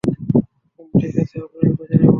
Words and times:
হুমম 0.03 0.89
ঠিক 0.99 1.15
আছে, 1.21 1.35
আপনাকে 1.45 1.71
খুঁজে 1.77 1.95
নেব। 1.95 2.09